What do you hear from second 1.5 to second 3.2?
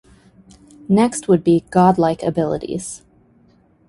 godlike abilities.